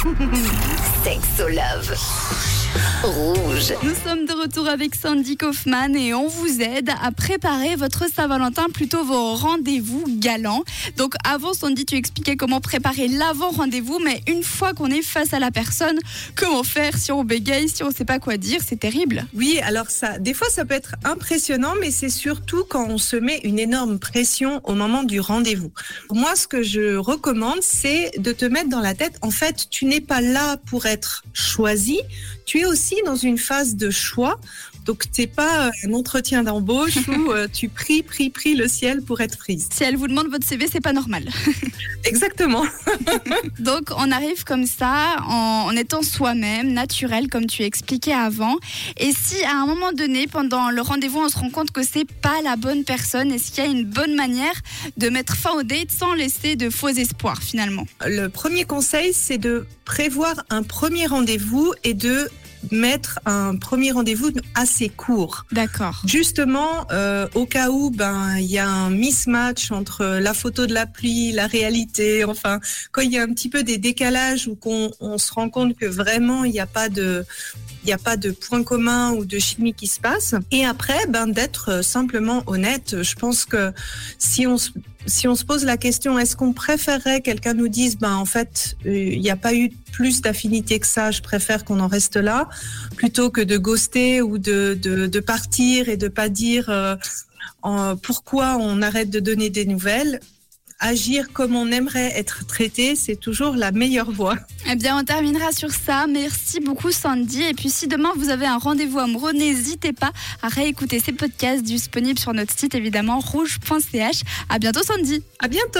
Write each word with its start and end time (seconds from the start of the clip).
Sexolove. 1.04 2.59
Rouge. 3.02 3.72
Nous 3.82 3.94
sommes 4.04 4.26
de 4.26 4.32
retour 4.32 4.68
avec 4.68 4.94
Sandy 4.94 5.36
Kaufman 5.38 5.94
et 5.94 6.12
on 6.12 6.28
vous 6.28 6.60
aide 6.60 6.90
à 7.02 7.12
préparer 7.12 7.74
votre 7.74 8.04
Saint-Valentin, 8.10 8.66
plutôt 8.74 9.04
vos 9.04 9.34
rendez-vous 9.36 10.04
galants. 10.06 10.64
Donc 10.98 11.14
avant 11.24 11.54
Sandy, 11.54 11.86
tu 11.86 11.96
expliquais 11.96 12.36
comment 12.36 12.60
préparer 12.60 13.08
l'avant-rendez-vous, 13.08 14.00
mais 14.04 14.20
une 14.28 14.42
fois 14.42 14.74
qu'on 14.74 14.88
est 14.88 15.02
face 15.02 15.32
à 15.32 15.38
la 15.38 15.50
personne, 15.50 15.98
comment 16.36 16.62
faire 16.62 16.98
si 16.98 17.10
on 17.10 17.24
bégaye, 17.24 17.70
si 17.70 17.82
on 17.82 17.88
ne 17.88 17.94
sait 17.94 18.04
pas 18.04 18.18
quoi 18.18 18.36
dire, 18.36 18.60
c'est 18.66 18.78
terrible. 18.80 19.24
Oui, 19.34 19.58
alors 19.62 19.88
ça, 19.90 20.18
des 20.18 20.34
fois 20.34 20.48
ça 20.50 20.66
peut 20.66 20.74
être 20.74 20.94
impressionnant, 21.04 21.72
mais 21.80 21.90
c'est 21.90 22.10
surtout 22.10 22.64
quand 22.68 22.86
on 22.88 22.98
se 22.98 23.16
met 23.16 23.40
une 23.44 23.58
énorme 23.58 23.98
pression 23.98 24.60
au 24.64 24.74
moment 24.74 25.04
du 25.04 25.20
rendez-vous. 25.20 25.72
Moi, 26.10 26.36
ce 26.36 26.46
que 26.46 26.62
je 26.62 26.96
recommande, 26.96 27.62
c'est 27.62 28.12
de 28.18 28.32
te 28.32 28.44
mettre 28.44 28.68
dans 28.68 28.80
la 28.80 28.94
tête, 28.94 29.16
en 29.22 29.30
fait, 29.30 29.68
tu 29.70 29.86
n'es 29.86 30.00
pas 30.02 30.20
là 30.20 30.58
pour 30.66 30.84
être 30.84 31.24
choisi, 31.32 32.00
tu 32.44 32.60
es 32.60 32.66
aussi 32.66 32.89
dans 33.04 33.16
une 33.16 33.38
phase 33.38 33.76
de 33.76 33.90
choix. 33.90 34.40
Donc, 34.86 35.04
c'est 35.12 35.26
pas 35.26 35.66
euh, 35.66 35.70
un 35.86 35.92
entretien 35.94 36.42
d'embauche 36.42 36.96
où 37.08 37.32
euh, 37.32 37.46
tu 37.52 37.68
pries, 37.68 38.02
pries, 38.02 38.30
pries 38.30 38.54
le 38.54 38.68
ciel 38.68 39.02
pour 39.02 39.20
être 39.20 39.38
prise. 39.38 39.68
Si 39.72 39.84
elle 39.84 39.96
vous 39.96 40.08
demande 40.08 40.28
votre 40.28 40.46
CV, 40.46 40.66
c'est 40.70 40.80
pas 40.80 40.92
normal. 40.92 41.28
Exactement. 42.04 42.64
Donc 43.58 43.90
on 43.96 44.10
arrive 44.10 44.44
comme 44.44 44.66
ça 44.66 45.16
en, 45.26 45.66
en 45.68 45.76
étant 45.76 46.02
soi-même, 46.02 46.72
naturel 46.72 47.28
comme 47.28 47.46
tu 47.46 47.62
expliquais 47.62 48.12
avant. 48.12 48.56
Et 48.96 49.12
si 49.12 49.42
à 49.44 49.56
un 49.56 49.66
moment 49.66 49.92
donné, 49.92 50.26
pendant 50.26 50.70
le 50.70 50.80
rendez-vous, 50.80 51.20
on 51.20 51.28
se 51.28 51.38
rend 51.38 51.50
compte 51.50 51.70
que 51.72 51.82
c'est 51.82 52.10
pas 52.10 52.40
la 52.42 52.56
bonne 52.56 52.84
personne, 52.84 53.30
est-ce 53.32 53.52
qu'il 53.52 53.64
y 53.64 53.66
a 53.66 53.70
une 53.70 53.84
bonne 53.84 54.14
manière 54.14 54.54
de 54.96 55.08
mettre 55.08 55.36
fin 55.36 55.52
au 55.52 55.62
date 55.62 55.90
sans 55.90 56.14
laisser 56.14 56.56
de 56.56 56.70
faux 56.70 56.88
espoirs 56.88 57.42
finalement? 57.42 57.86
Le 58.06 58.28
premier 58.28 58.64
conseil, 58.64 59.12
c'est 59.12 59.38
de 59.38 59.66
prévoir 59.84 60.44
un 60.50 60.62
premier 60.62 61.06
rendez-vous 61.06 61.72
et 61.84 61.94
de 61.94 62.30
mettre 62.70 63.20
un 63.26 63.56
premier 63.56 63.92
rendez-vous 63.92 64.30
assez 64.54 64.88
court. 64.88 65.44
D'accord. 65.52 66.02
Justement, 66.06 66.86
euh, 66.92 67.26
au 67.34 67.46
cas 67.46 67.70
où 67.70 67.90
ben 67.90 68.36
il 68.38 68.50
y 68.50 68.58
a 68.58 68.68
un 68.68 68.90
mismatch 68.90 69.70
entre 69.70 70.04
la 70.04 70.34
photo 70.34 70.66
de 70.66 70.74
la 70.74 70.86
pluie, 70.86 71.32
la 71.32 71.46
réalité, 71.46 72.24
enfin 72.24 72.60
quand 72.92 73.02
il 73.02 73.12
y 73.12 73.18
a 73.18 73.22
un 73.22 73.32
petit 73.32 73.48
peu 73.48 73.62
des 73.62 73.78
décalages 73.78 74.48
ou 74.48 74.54
qu'on 74.54 74.90
on 75.00 75.18
se 75.18 75.32
rend 75.32 75.50
compte 75.50 75.76
que 75.76 75.86
vraiment 75.86 76.44
il 76.44 76.52
n'y 76.52 76.60
a 76.60 76.66
pas 76.66 76.88
de 76.88 77.24
il 77.82 77.86
n'y 77.86 77.92
a 77.92 77.98
pas 77.98 78.16
de 78.16 78.30
point 78.30 78.62
commun 78.62 79.12
ou 79.12 79.24
de 79.24 79.38
chimie 79.38 79.72
qui 79.72 79.86
se 79.86 80.00
passe. 80.00 80.34
Et 80.50 80.66
après, 80.66 81.06
ben 81.08 81.26
d'être 81.26 81.82
simplement 81.82 82.42
honnête. 82.46 83.02
Je 83.02 83.14
pense 83.14 83.44
que 83.44 83.72
si 84.18 84.46
on 84.46 84.58
se 84.58 84.70
si 85.06 85.28
on 85.28 85.34
se 85.34 85.44
pose 85.44 85.64
la 85.64 85.76
question, 85.76 86.18
est-ce 86.18 86.36
qu'on 86.36 86.52
préférerait 86.52 87.20
quelqu'un 87.20 87.54
nous 87.54 87.68
dise, 87.68 87.96
ben 87.98 88.14
en 88.14 88.24
fait, 88.24 88.76
euh, 88.86 88.94
il 88.94 89.20
n'y 89.20 89.30
a 89.30 89.36
pas 89.36 89.54
eu 89.54 89.70
plus 89.92 90.20
d'affinité 90.20 90.78
que 90.78 90.86
ça, 90.86 91.10
je 91.10 91.22
préfère 91.22 91.64
qu'on 91.64 91.80
en 91.80 91.88
reste 91.88 92.16
là, 92.16 92.48
plutôt 92.96 93.30
que 93.30 93.40
de 93.40 93.56
ghoster 93.56 94.22
ou 94.22 94.38
de, 94.38 94.74
de, 94.74 95.20
partir 95.20 95.88
et 95.88 95.96
de 95.96 96.08
pas 96.08 96.28
dire 96.28 96.68
euh, 96.68 96.96
pourquoi 98.02 98.56
on 98.58 98.82
arrête 98.82 99.10
de 99.10 99.20
donner 99.20 99.50
des 99.50 99.64
nouvelles? 99.64 100.20
Agir 100.80 101.32
comme 101.32 101.56
on 101.56 101.70
aimerait 101.70 102.18
être 102.18 102.46
traité, 102.46 102.96
c'est 102.96 103.16
toujours 103.16 103.54
la 103.54 103.70
meilleure 103.70 104.10
voie. 104.10 104.36
Eh 104.68 104.76
bien, 104.76 104.98
on 104.98 105.04
terminera 105.04 105.52
sur 105.52 105.70
ça. 105.70 106.06
Merci 106.08 106.60
beaucoup, 106.60 106.90
Sandy. 106.90 107.42
Et 107.42 107.54
puis, 107.54 107.70
si 107.70 107.86
demain 107.86 108.10
vous 108.16 108.30
avez 108.30 108.46
un 108.46 108.58
rendez-vous 108.58 108.98
amoureux, 108.98 109.32
n'hésitez 109.32 109.92
pas 109.92 110.10
à 110.42 110.48
réécouter 110.48 110.98
ces 110.98 111.12
podcasts 111.12 111.62
disponibles 111.62 112.18
sur 112.18 112.32
notre 112.32 112.58
site, 112.58 112.74
évidemment, 112.74 113.20
rouge.ch. 113.20 114.22
À 114.48 114.58
bientôt, 114.58 114.82
Sandy. 114.82 115.22
À 115.38 115.48
bientôt. 115.48 115.78